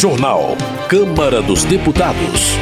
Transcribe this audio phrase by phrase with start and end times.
[0.00, 0.56] Jornal.
[0.88, 2.56] Câmara dos Deputados.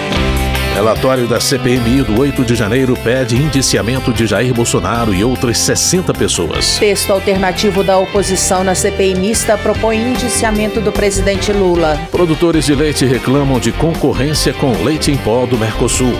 [0.74, 6.12] Relatório da CPMI do 8 de janeiro pede indiciamento de Jair Bolsonaro e outras 60
[6.14, 6.78] pessoas.
[6.78, 11.96] Texto alternativo da oposição na CPI mista propõe indiciamento do presidente Lula.
[12.10, 16.14] Produtores de leite reclamam de concorrência com leite em pó do Mercosul.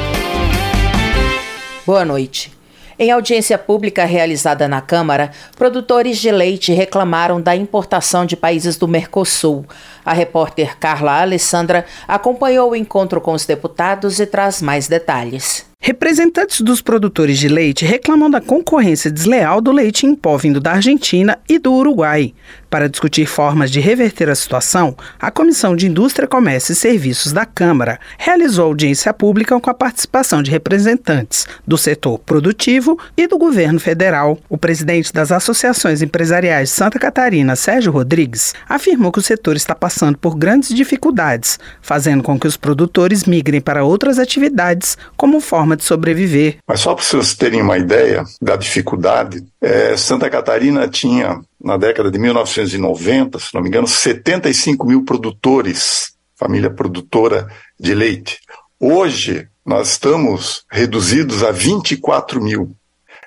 [1.85, 2.57] Boa noite.
[3.01, 8.89] Em audiência pública realizada na Câmara, produtores de leite reclamaram da importação de países do
[8.89, 9.65] Mercosul.
[10.09, 15.67] A repórter Carla Alessandra acompanhou o encontro com os deputados e traz mais detalhes.
[15.89, 20.73] Representantes dos produtores de leite reclamam da concorrência desleal do leite em pó vindo da
[20.73, 22.35] Argentina e do Uruguai.
[22.69, 27.47] Para discutir formas de reverter a situação, a Comissão de Indústria, Comércio e Serviços da
[27.47, 33.81] Câmara realizou audiência pública com a participação de representantes do setor produtivo e do governo
[33.81, 34.39] federal.
[34.51, 39.75] O presidente das associações empresariais de Santa Catarina, Sérgio Rodrigues, afirmou que o setor está
[39.75, 45.78] passando por grandes dificuldades, fazendo com que os produtores migrem para outras atividades como forma
[45.79, 46.59] de sobreviver.
[46.67, 52.11] Mas só para vocês terem uma ideia da dificuldade, é, Santa Catarina tinha, na década
[52.11, 57.49] de 1990, se não me engano, 75 mil produtores, família produtora
[57.79, 58.41] de leite.
[58.79, 62.75] Hoje, nós estamos reduzidos a 24 mil.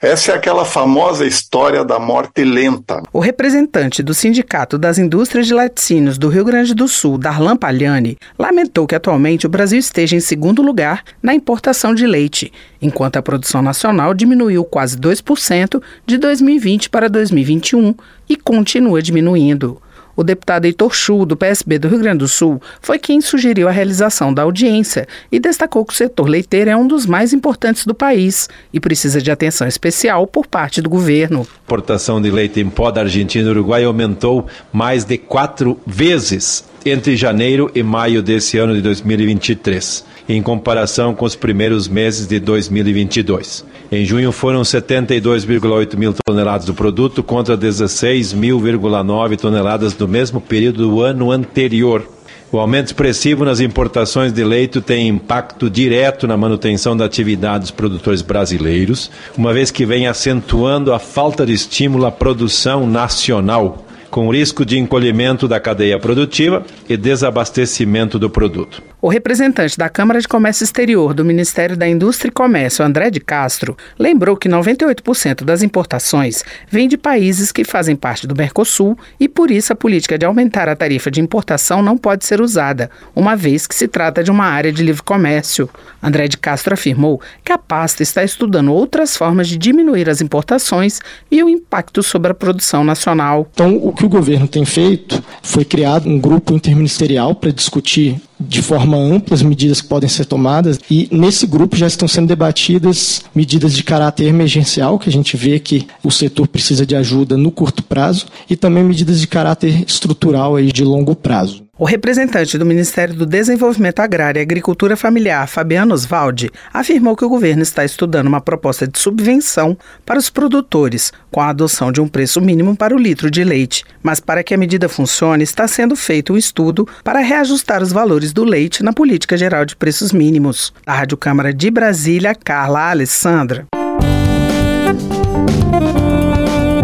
[0.02, 3.04] Essa é aquela famosa história da morte lenta.
[3.14, 8.18] O representante do Sindicato das Indústrias de Laticínios do Rio Grande do Sul, Darlan Pagliani,
[8.36, 13.22] lamentou que atualmente o Brasil esteja em segundo lugar na importação de leite, enquanto a
[13.22, 17.94] produção nacional diminuiu quase 2% de 2020 para 2021
[18.28, 19.80] e continua diminuindo.
[20.16, 23.72] O deputado Heitor Chu, do PSB do Rio Grande do Sul, foi quem sugeriu a
[23.72, 27.94] realização da audiência e destacou que o setor leiteiro é um dos mais importantes do
[27.94, 31.40] país e precisa de atenção especial por parte do governo.
[31.40, 36.71] A importação de leite em pó da Argentina e Uruguai aumentou mais de quatro vezes
[36.86, 42.40] entre janeiro e maio desse ano de 2023, em comparação com os primeiros meses de
[42.40, 43.66] 2022.
[43.92, 51.02] Em junho foram 72,8 mil toneladas do produto contra 16.000,9 toneladas do mesmo período do
[51.02, 52.08] ano anterior.
[52.52, 57.72] O aumento expressivo nas importações de leite tem impacto direto na manutenção da atividade dos
[57.72, 64.30] produtores brasileiros, uma vez que vem acentuando a falta de estímulo à produção nacional com
[64.30, 68.84] risco de encolhimento da cadeia produtiva e desabastecimento do produto.
[69.02, 73.20] O representante da Câmara de Comércio Exterior do Ministério da Indústria e Comércio, André de
[73.20, 79.28] Castro, lembrou que 98% das importações vêm de países que fazem parte do Mercosul e
[79.28, 83.36] por isso a política de aumentar a tarifa de importação não pode ser usada, uma
[83.36, 85.68] vez que se trata de uma área de livre comércio.
[86.04, 91.00] André de Castro afirmou que a pasta está estudando outras formas de diminuir as importações
[91.32, 93.50] e o impacto sobre a produção nacional.
[93.52, 98.62] Então, o que o governo tem feito foi criado um grupo interministerial para discutir de
[98.62, 103.22] forma ampla as medidas que podem ser tomadas e nesse grupo já estão sendo debatidas
[103.36, 107.52] medidas de caráter emergencial, que a gente vê que o setor precisa de ajuda no
[107.52, 111.64] curto prazo, e também medidas de caráter estrutural aí de longo prazo.
[111.82, 117.28] O representante do Ministério do Desenvolvimento Agrário e Agricultura Familiar, Fabiano Osvaldi, afirmou que o
[117.28, 119.76] governo está estudando uma proposta de subvenção
[120.06, 123.84] para os produtores, com a adoção de um preço mínimo para o litro de leite.
[124.04, 128.32] Mas para que a medida funcione, está sendo feito um estudo para reajustar os valores
[128.32, 130.72] do leite na Política Geral de Preços Mínimos.
[130.86, 133.66] Da Rádio Câmara de Brasília, Carla Alessandra.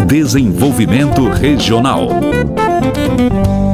[0.08, 2.08] Desenvolvimento Regional.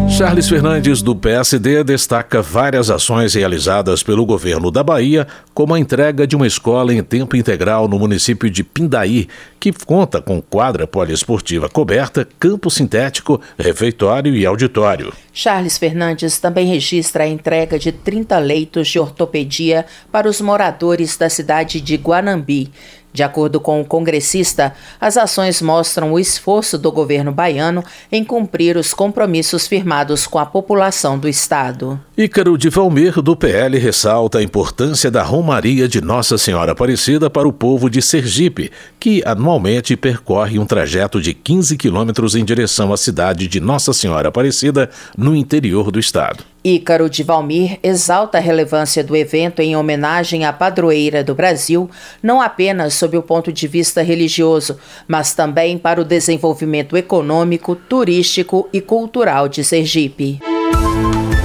[0.08, 6.26] Charles Fernandes, do PSD, destaca várias ações realizadas pelo governo da Bahia, como a entrega
[6.26, 9.28] de uma escola em tempo integral no município de Pindaí,
[9.58, 15.12] que conta com quadra poliesportiva coberta, campo sintético, refeitório e auditório.
[15.32, 21.28] Charles Fernandes também registra a entrega de 30 leitos de ortopedia para os moradores da
[21.28, 22.70] cidade de Guanambi.
[23.14, 28.76] De acordo com o congressista, as ações mostram o esforço do governo baiano em cumprir
[28.76, 32.00] os compromissos firmados com a população do estado.
[32.18, 37.46] Ícaro de Valmir, do PL, ressalta a importância da Romaria de Nossa Senhora Aparecida para
[37.46, 42.96] o povo de Sergipe, que anualmente percorre um trajeto de 15 quilômetros em direção à
[42.96, 46.53] cidade de Nossa Senhora Aparecida, no interior do estado.
[46.64, 51.90] Ícaro de Valmir exalta a relevância do evento em homenagem à padroeira do Brasil,
[52.22, 58.66] não apenas sob o ponto de vista religioso, mas também para o desenvolvimento econômico, turístico
[58.72, 60.40] e cultural de Sergipe.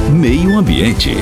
[0.09, 1.15] Meio Ambiente.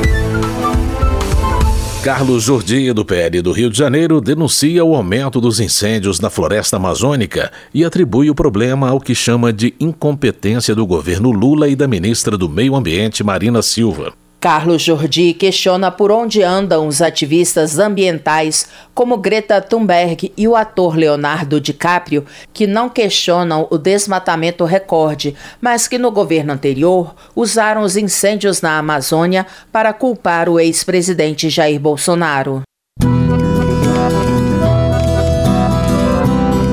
[2.07, 6.77] Carlos Jordi, do PL do Rio de Janeiro, denuncia o aumento dos incêndios na floresta
[6.77, 11.85] amazônica e atribui o problema ao que chama de incompetência do governo Lula e da
[11.85, 14.13] ministra do Meio Ambiente, Marina Silva.
[14.39, 20.95] Carlos Jordi questiona por onde andam os ativistas ambientais como Greta Thunberg e o ator
[20.95, 22.23] Leonardo DiCaprio,
[22.53, 28.77] que não questionam o desmatamento recorde, mas que no governo anterior usaram os incêndios na
[28.77, 32.61] Amazônia para culpar o ex-presidente Jair Bolsonaro.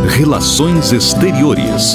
[0.06, 1.94] Relações Exteriores.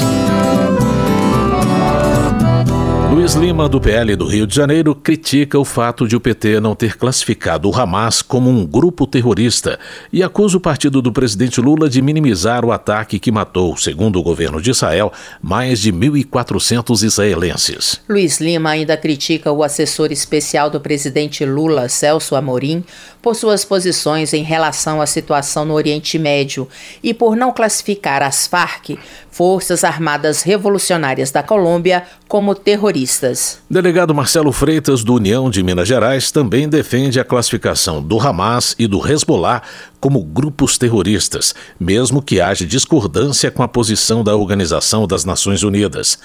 [3.10, 6.76] Luiz Lima, do PL do Rio de Janeiro, critica o fato de o PT não
[6.76, 9.80] ter classificado o Hamas como um grupo terrorista
[10.12, 14.22] e acusa o partido do presidente Lula de minimizar o ataque que matou, segundo o
[14.22, 15.12] governo de Israel,
[15.42, 18.00] mais de 1.400 israelenses.
[18.08, 22.84] Luiz Lima ainda critica o assessor especial do presidente Lula, Celso Amorim,
[23.22, 26.68] por suas posições em relação à situação no Oriente Médio
[27.02, 28.98] e por não classificar as Farc,
[29.30, 33.58] Forças Armadas Revolucionárias da Colômbia, como terroristas.
[33.70, 38.86] Delegado Marcelo Freitas, do União de Minas Gerais, também defende a classificação do Hamas e
[38.86, 39.62] do Hezbollah
[40.00, 46.18] como grupos terroristas, mesmo que haja discordância com a posição da Organização das Nações Unidas.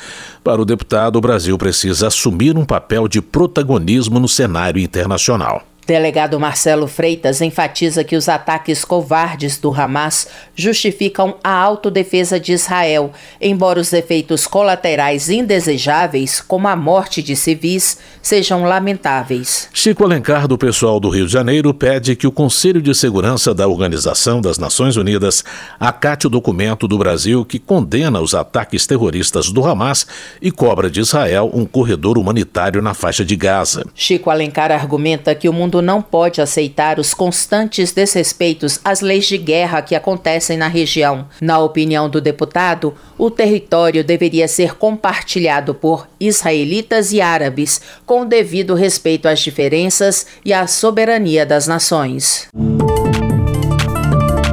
[0.44, 5.64] Para o deputado, o Brasil precisa assumir um papel de protagonismo no cenário internacional.
[5.88, 13.12] Delegado Marcelo Freitas enfatiza que os ataques covardes do Hamas justificam a autodefesa de Israel,
[13.40, 19.70] embora os efeitos colaterais indesejáveis, como a morte de civis, sejam lamentáveis.
[19.72, 23.68] Chico Alencar, do pessoal do Rio de Janeiro, pede que o Conselho de Segurança da
[23.68, 25.44] Organização das Nações Unidas
[25.80, 30.08] acate o documento do Brasil que condena os ataques terroristas do Hamas
[30.42, 33.86] e cobra de Israel um corredor humanitário na faixa de Gaza.
[33.94, 39.26] Chico Alencar argumenta que o mundo mundo não pode aceitar os constantes desrespeitos às leis
[39.26, 41.28] de guerra que acontecem na região.
[41.42, 48.74] Na opinião do deputado, o território deveria ser compartilhado por israelitas e árabes, com devido
[48.74, 52.48] respeito às diferenças e à soberania das nações.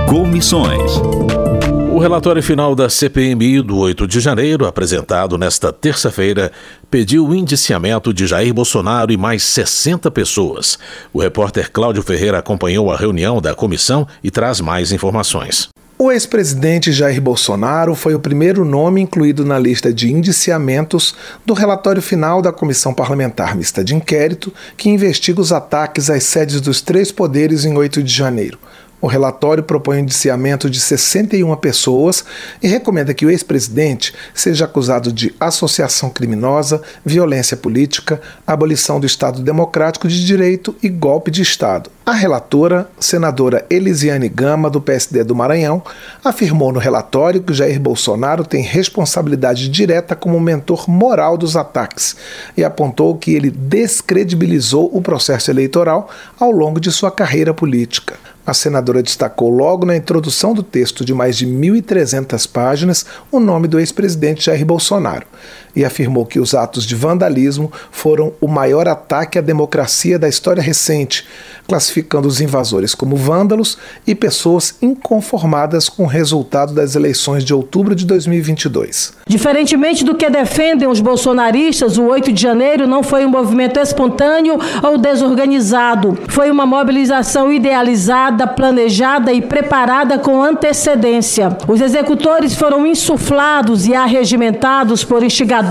[0.08, 0.92] Comissões.
[2.02, 6.50] Relatório final da CPMI do 8 de janeiro, apresentado nesta terça-feira,
[6.90, 10.80] pediu o indiciamento de Jair Bolsonaro e mais 60 pessoas.
[11.12, 15.68] O repórter Cláudio Ferreira acompanhou a reunião da comissão e traz mais informações.
[15.96, 21.14] O ex-presidente Jair Bolsonaro foi o primeiro nome incluído na lista de indiciamentos
[21.46, 26.60] do relatório final da Comissão Parlamentar Mista de Inquérito, que investiga os ataques às sedes
[26.60, 28.58] dos três poderes em 8 de janeiro.
[29.02, 32.24] O relatório propõe o indiciamento de 61 pessoas
[32.62, 39.42] e recomenda que o ex-presidente seja acusado de associação criminosa, violência política, abolição do Estado
[39.42, 41.90] Democrático de Direito e golpe de Estado.
[42.06, 45.82] A relatora, senadora Elisiane Gama, do PSD do Maranhão,
[46.24, 52.14] afirmou no relatório que Jair Bolsonaro tem responsabilidade direta como mentor moral dos ataques
[52.56, 56.08] e apontou que ele descredibilizou o processo eleitoral
[56.38, 58.14] ao longo de sua carreira política.
[58.44, 63.68] A senadora destacou logo na introdução do texto de mais de 1.300 páginas o nome
[63.68, 65.26] do ex-presidente Jair Bolsonaro
[65.74, 70.62] e afirmou que os atos de vandalismo foram o maior ataque à democracia da história
[70.62, 71.26] recente,
[71.66, 77.94] classificando os invasores como vândalos e pessoas inconformadas com o resultado das eleições de outubro
[77.94, 79.14] de 2022.
[79.26, 84.58] Diferentemente do que defendem os bolsonaristas, o 8 de janeiro não foi um movimento espontâneo
[84.82, 86.18] ou desorganizado.
[86.28, 91.56] Foi uma mobilização idealizada, planejada e preparada com antecedência.
[91.66, 95.61] Os executores foram insuflados e arregimentados por instigadores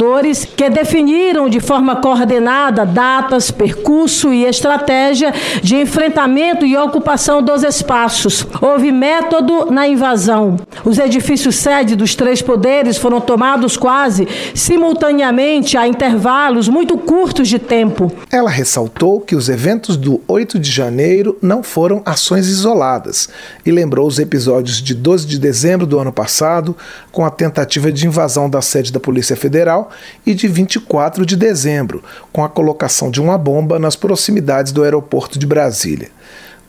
[0.45, 8.45] que definiram de forma coordenada datas, percurso e estratégia de enfrentamento e ocupação dos espaços.
[8.62, 10.57] Houve método na invasão.
[10.83, 17.60] Os edifícios sede dos três poderes foram tomados quase simultaneamente a intervalos muito curtos de
[17.60, 18.12] tempo.
[18.31, 23.29] Ela ressaltou que os eventos do 8 de janeiro não foram ações isoladas
[23.65, 26.75] e lembrou os episódios de 12 de dezembro do ano passado,
[27.12, 29.80] com a tentativa de invasão da sede da Polícia Federal,
[30.25, 35.38] e de 24 de dezembro, com a colocação de uma bomba nas proximidades do aeroporto
[35.38, 36.09] de Brasília.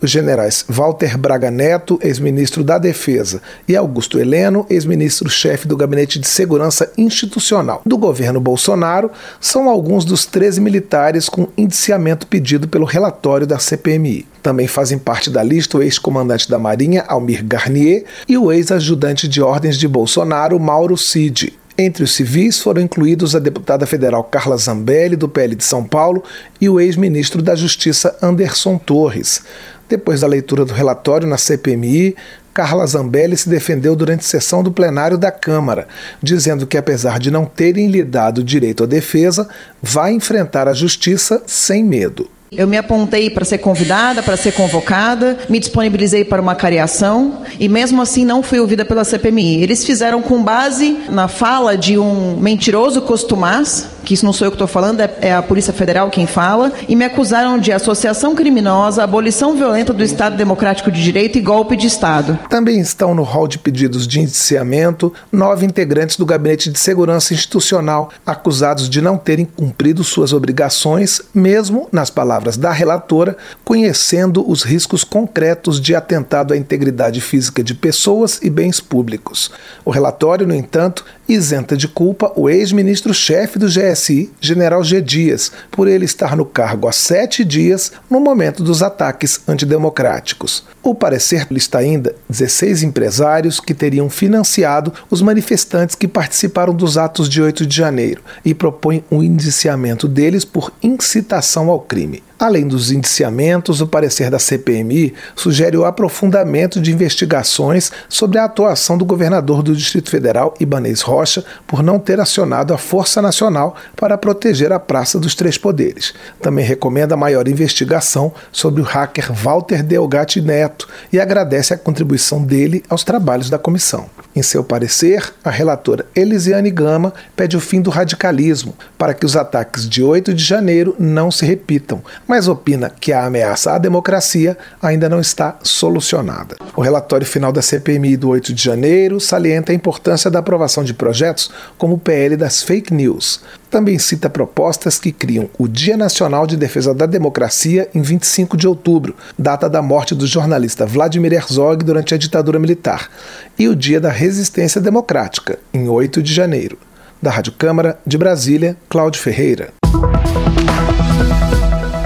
[0.03, 6.27] Os generais Walter Braga Neto, ex-ministro da Defesa, e Augusto Heleno, ex-ministro-chefe do Gabinete de
[6.27, 13.47] Segurança Institucional do governo Bolsonaro, são alguns dos 13 militares com indiciamento pedido pelo relatório
[13.47, 14.27] da CPMI.
[14.43, 19.41] Também fazem parte da lista o ex-comandante da Marinha, Almir Garnier, e o ex-ajudante de
[19.41, 21.57] ordens de Bolsonaro, Mauro Cid.
[21.77, 26.23] Entre os civis foram incluídos a deputada federal Carla Zambelli, do PL de São Paulo,
[26.61, 29.43] e o ex-ministro da Justiça Anderson Torres.
[29.89, 32.15] Depois da leitura do relatório na CPMI,
[32.53, 35.89] Carla Zambelli se defendeu durante sessão do plenário da Câmara,
[36.23, 39.49] dizendo que, apesar de não terem lhe dado direito à defesa,
[39.81, 42.29] vai enfrentar a justiça sem medo.
[42.55, 47.67] Eu me apontei para ser convidada, para ser convocada, me disponibilizei para uma cariação e
[47.67, 49.63] mesmo assim não fui ouvida pela CPMI.
[49.63, 54.51] Eles fizeram com base na fala de um mentiroso costumaz, que isso não sou eu
[54.51, 58.35] que estou falando, é, é a Polícia Federal quem fala, e me acusaram de associação
[58.35, 62.39] criminosa, abolição violenta do Estado Democrático de Direito e golpe de Estado.
[62.49, 68.11] Também estão no rol de pedidos de indiciamento nove integrantes do Gabinete de Segurança Institucional,
[68.27, 75.05] acusados de não terem cumprido suas obrigações, mesmo nas palavras da relatora, conhecendo os riscos
[75.05, 79.51] concretos de atentado à integridade física de pessoas e bens públicos.
[79.85, 85.01] O relatório, no entanto, isenta de culpa o ex-ministro-chefe do GSI, general G.
[85.01, 90.65] Dias, por ele estar no cargo há sete dias no momento dos ataques antidemocráticos.
[90.83, 97.29] O parecer lista ainda 16 empresários que teriam financiado os manifestantes que participaram dos atos
[97.29, 102.23] de 8 de janeiro e propõe o um indiciamento deles por incitação ao crime.
[102.43, 108.99] Além dos indiciamentos, o parecer da CPMI sugere o aprofundamento de investigações sobre a atuação
[108.99, 114.19] do governador do Distrito Federal, Ibanez Rocha, por não ter acionado a Força Nacional para
[114.19, 116.15] proteger a Praça dos Três Poderes.
[116.41, 122.83] Também recomenda maior investigação sobre o hacker Walter Delgatti Neto e agradece a contribuição dele
[122.91, 124.11] aos trabalhos da comissão.
[124.35, 129.37] Em seu parecer, a relatora Elisiane Gama pede o fim do radicalismo para que os
[129.37, 134.57] ataques de 8 de janeiro não se repitam mas opina que a ameaça à democracia
[134.81, 136.57] ainda não está solucionada.
[136.75, 140.95] O relatório final da CPMI do 8 de janeiro salienta a importância da aprovação de
[140.95, 143.43] projetos como o PL das fake news.
[143.71, 148.67] Também cita propostas que criam o Dia Nacional de Defesa da Democracia em 25 de
[148.67, 153.11] outubro, data da morte do jornalista Vladimir Herzog durante a ditadura militar,
[153.59, 156.79] e o Dia da Resistência Democrática, em 8 de janeiro.
[157.21, 159.69] Da Rádio Câmara de Brasília, Cláudio Ferreira.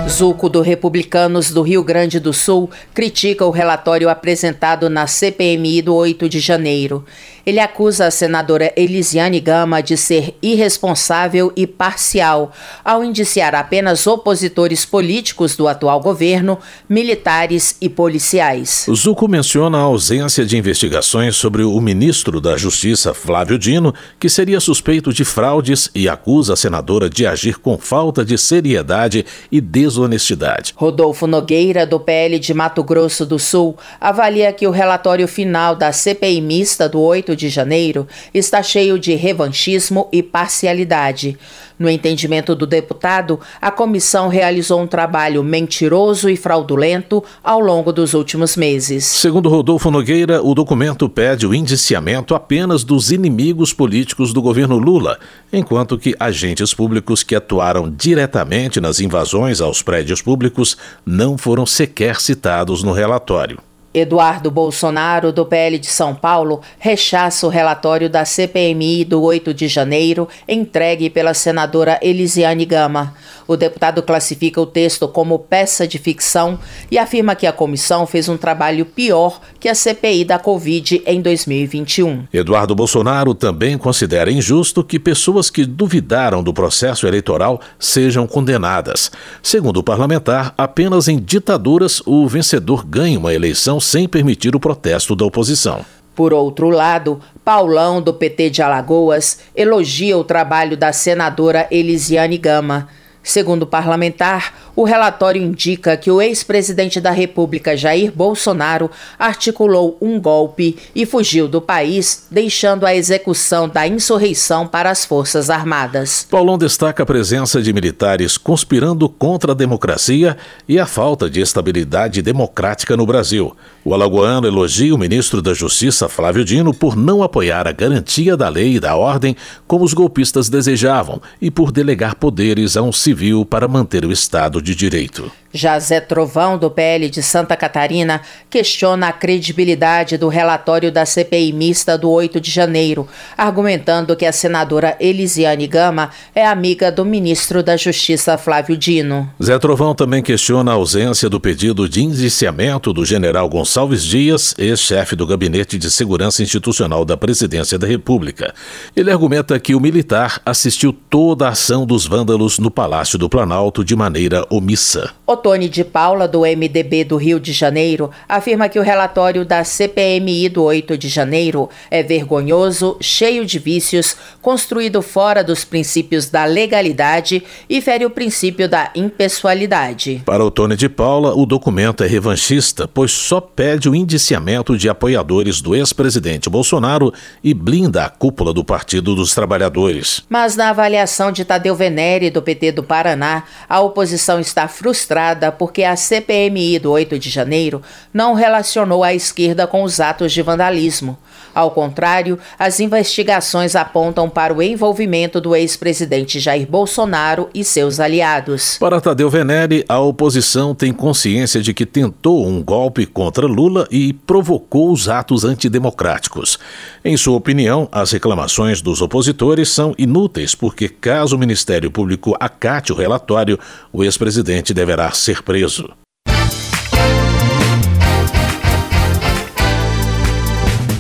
[0.08, 5.94] Zuco do Republicanos do Rio Grande do Sul critica o relatório apresentado na CPMI do
[5.94, 7.04] 8 de janeiro.
[7.46, 12.50] Ele acusa a senadora Elisiane Gama de ser irresponsável e parcial
[12.84, 18.86] ao indiciar apenas opositores políticos do atual governo, militares e policiais.
[18.92, 24.58] Zuco menciona a ausência de investigações sobre o ministro da Justiça, Flávio Dino, que seria
[24.58, 30.74] suspeito de fraudes e acusa a senadora de agir com falta de seriedade e desonestidade.
[30.74, 35.92] Rodolfo Nogueira, do PL de Mato Grosso do Sul, avalia que o relatório final da
[35.92, 41.38] CPI mista do 8 de Janeiro está cheio de revanchismo e parcialidade.
[41.78, 48.14] No entendimento do deputado, a comissão realizou um trabalho mentiroso e fraudulento ao longo dos
[48.14, 49.04] últimos meses.
[49.04, 55.18] Segundo Rodolfo Nogueira, o documento pede o indiciamento apenas dos inimigos políticos do governo Lula,
[55.52, 62.20] enquanto que agentes públicos que atuaram diretamente nas invasões aos prédios públicos não foram sequer
[62.20, 63.65] citados no relatório.
[63.96, 69.68] Eduardo Bolsonaro, do PL de São Paulo, rechaça o relatório da CPMI do 8 de
[69.68, 73.14] janeiro, entregue pela senadora Elisiane Gama.
[73.48, 76.58] O deputado classifica o texto como peça de ficção
[76.90, 81.22] e afirma que a comissão fez um trabalho pior que a CPI da Covid em
[81.22, 82.24] 2021.
[82.32, 89.10] Eduardo Bolsonaro também considera injusto que pessoas que duvidaram do processo eleitoral sejam condenadas.
[89.42, 95.14] Segundo o parlamentar, apenas em ditaduras o vencedor ganha uma eleição sem permitir o protesto
[95.14, 95.84] da oposição.
[96.14, 102.88] Por outro lado, Paulão, do PT de Alagoas, elogia o trabalho da senadora Elisiane Gama.
[103.22, 110.20] Segundo o parlamentar, o relatório indica que o ex-presidente da República, Jair Bolsonaro, articulou um
[110.20, 116.26] golpe e fugiu do país, deixando a execução da insurreição para as Forças Armadas.
[116.30, 120.36] Paulão destaca a presença de militares conspirando contra a democracia
[120.68, 123.56] e a falta de estabilidade democrática no Brasil.
[123.82, 128.48] O alagoano elogia o ministro da Justiça, Flávio Dino, por não apoiar a garantia da
[128.48, 129.34] lei e da ordem
[129.66, 134.60] como os golpistas desejavam e por delegar poderes a um civil para manter o Estado
[134.66, 135.30] de Direito.
[135.56, 138.20] Já Zé Trovão, do PL de Santa Catarina,
[138.50, 143.08] questiona a credibilidade do relatório da CPI mista do 8 de janeiro,
[143.38, 149.32] argumentando que a senadora Elisiane Gama é amiga do ministro da Justiça Flávio Dino.
[149.42, 155.16] Zé Trovão também questiona a ausência do pedido de indiciamento do general Gonçalves Dias, ex-chefe
[155.16, 158.52] do Gabinete de Segurança Institucional da Presidência da República.
[158.94, 163.82] Ele argumenta que o militar assistiu toda a ação dos vândalos no Palácio do Planalto
[163.82, 165.10] de maneira omissa.
[165.26, 170.48] Otone de Paula, do MDB do Rio de Janeiro, afirma que o relatório da CPMI
[170.48, 177.42] do 8 de janeiro é vergonhoso, cheio de vícios, construído fora dos princípios da legalidade
[177.68, 180.22] e fere o princípio da impessoalidade.
[180.24, 185.60] Para Otone de Paula, o documento é revanchista, pois só pede o indiciamento de apoiadores
[185.60, 190.22] do ex-presidente Bolsonaro e blinda a cúpula do Partido dos Trabalhadores.
[190.28, 195.82] Mas na avaliação de Tadeu Venere, do PT do Paraná, a oposição está frustrada porque
[195.82, 201.18] a CPMI do 8 de janeiro não relacionou a esquerda com os atos de vandalismo.
[201.54, 208.76] Ao contrário, as investigações apontam para o envolvimento do ex-presidente Jair Bolsonaro e seus aliados.
[208.78, 214.12] Para Tadeu Venere, a oposição tem consciência de que tentou um golpe contra Lula e
[214.12, 216.58] provocou os atos antidemocráticos.
[217.02, 222.92] Em sua opinião, as reclamações dos opositores são inúteis porque, caso o Ministério Público acate
[222.92, 223.58] o relatório,
[223.90, 225.94] o ex-presidente deverá ser preso.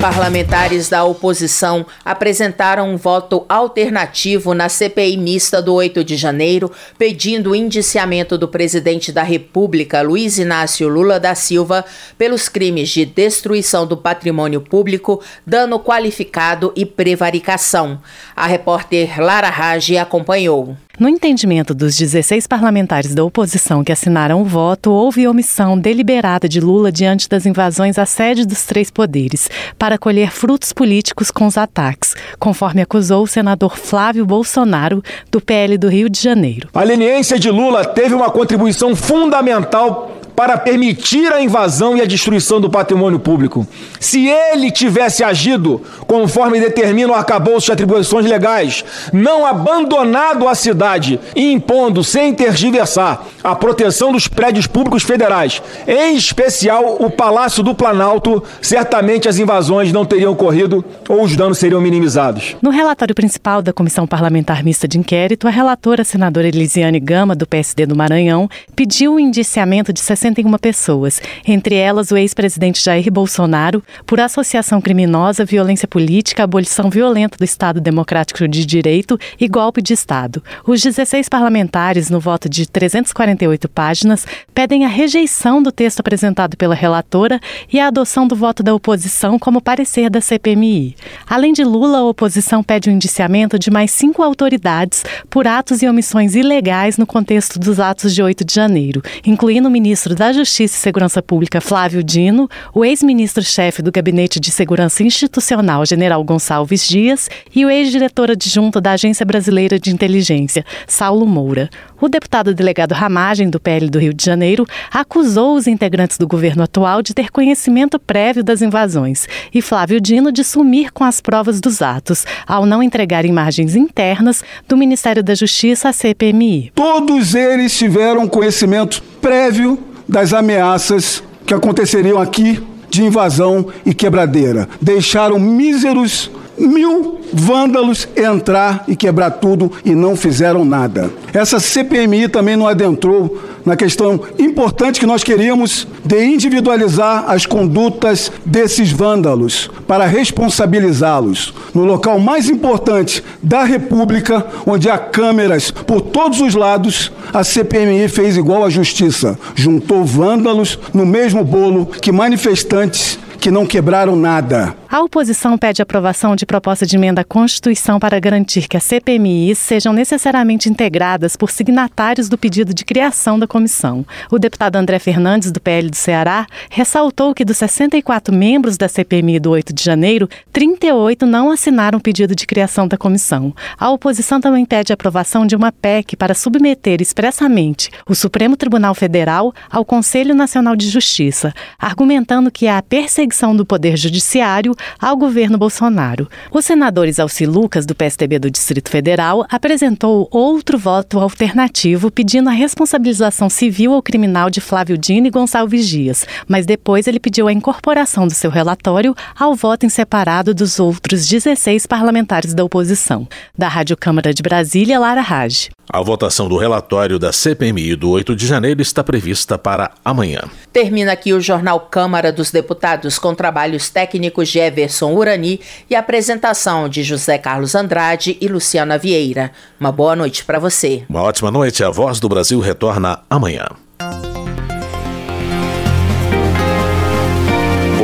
[0.00, 7.50] Parlamentares da oposição apresentaram um voto alternativo na CPI mista do 8 de janeiro, pedindo
[7.50, 11.84] o indiciamento do presidente da República, Luiz Inácio Lula da Silva,
[12.18, 18.00] pelos crimes de destruição do patrimônio público, dano qualificado e prevaricação.
[18.36, 20.76] A repórter Lara Rage acompanhou.
[20.98, 26.58] No entendimento dos 16 parlamentares da oposição que assinaram o voto, houve omissão deliberada de
[26.58, 31.58] Lula diante das invasões à sede dos três poderes, para colher frutos políticos com os
[31.58, 36.70] ataques, conforme acusou o senador Flávio Bolsonaro, do PL do Rio de Janeiro.
[36.72, 42.60] A leniência de Lula teve uma contribuição fundamental para permitir a invasão e a destruição
[42.60, 43.66] do patrimônio público.
[43.98, 51.18] Se ele tivesse agido conforme determina o arcabouço de atribuições legais, não abandonado a cidade
[51.34, 57.74] e impondo, sem tergiversar, a proteção dos prédios públicos federais, em especial o Palácio do
[57.74, 62.56] Planalto, certamente as invasões não teriam ocorrido ou os danos seriam minimizados.
[62.60, 67.34] No relatório principal da Comissão Parlamentar Mista de Inquérito, a relatora a senadora Elisiane Gama,
[67.34, 72.82] do PSD do Maranhão, pediu o indiciamento de 60 61 pessoas, entre elas o ex-presidente
[72.82, 79.46] Jair Bolsonaro, por associação criminosa, violência política, abolição violenta do Estado Democrático de Direito e
[79.46, 80.42] golpe de Estado.
[80.66, 86.74] Os 16 parlamentares, no voto de 348 páginas, pedem a rejeição do texto apresentado pela
[86.74, 87.40] relatora
[87.72, 90.96] e a adoção do voto da oposição como parecer da CPMI.
[91.28, 95.88] Além de Lula, a oposição pede o indiciamento de mais cinco autoridades por atos e
[95.88, 100.74] omissões ilegais no contexto dos atos de 8 de janeiro, incluindo o ministro da Justiça
[100.74, 107.28] e Segurança Pública Flávio Dino, o ex-ministro-chefe do Gabinete de Segurança Institucional General Gonçalves Dias
[107.54, 111.68] e o ex-diretor adjunto da Agência Brasileira de Inteligência, Saulo Moura.
[112.00, 116.62] O deputado delegado Ramagem, do PL do Rio de Janeiro, acusou os integrantes do governo
[116.62, 121.60] atual de ter conhecimento prévio das invasões e Flávio Dino de sumir com as provas
[121.60, 126.72] dos atos, ao não entregar imagens internas do Ministério da Justiça à CPMI.
[126.74, 134.68] Todos eles tiveram conhecimento prévio das ameaças que aconteceriam aqui de invasão e quebradeira.
[134.80, 141.10] Deixaram míseros mil vândalos entrar e quebrar tudo e não fizeram nada.
[141.32, 148.30] Essa CPMI também não adentrou na questão importante que nós queríamos de individualizar as condutas
[148.44, 151.52] desses vândalos para responsabilizá-los.
[151.74, 158.08] No local mais importante da República, onde há câmeras por todos os lados, a CPMI
[158.08, 164.74] fez igual à justiça, juntou vândalos no mesmo bolo que manifestantes que não quebraram nada.
[164.88, 169.58] A oposição pede aprovação de proposta de emenda à Constituição para garantir que as CPMIs
[169.58, 174.06] sejam necessariamente integradas por signatários do pedido de criação da comissão.
[174.30, 179.38] O deputado André Fernandes, do PL do Ceará, ressaltou que dos 64 membros da CPMI
[179.38, 183.54] do 8 de janeiro, 38 não assinaram o pedido de criação da comissão.
[183.78, 189.52] A oposição também pede aprovação de uma PEC para submeter expressamente o Supremo Tribunal Federal
[189.70, 193.25] ao Conselho Nacional de Justiça, argumentando que a perseguição
[193.56, 196.28] do Poder Judiciário ao governo Bolsonaro.
[196.50, 202.52] O senador Isalci Lucas, do PSDB do Distrito Federal, apresentou outro voto alternativo pedindo a
[202.52, 207.52] responsabilização civil ou criminal de Flávio Dino e Gonçalves Dias, mas depois ele pediu a
[207.52, 213.26] incorporação do seu relatório ao voto em separado dos outros 16 parlamentares da oposição.
[213.56, 215.70] Da Rádio Câmara de Brasília, Lara Rage.
[215.88, 220.40] A votação do relatório da CPMI do 8 de janeiro está prevista para amanhã.
[220.72, 226.88] Termina aqui o Jornal Câmara dos Deputados com trabalhos técnicos de Everson Urani e apresentação
[226.88, 229.52] de José Carlos Andrade e Luciana Vieira.
[229.78, 231.04] Uma boa noite para você.
[231.08, 231.84] Uma ótima noite.
[231.84, 233.66] A Voz do Brasil retorna amanhã.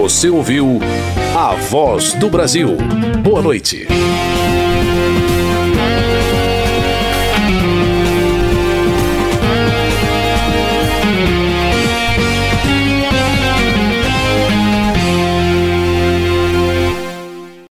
[0.01, 0.81] Você ouviu
[1.37, 2.77] A Voz do Brasil.
[3.23, 3.87] Boa noite.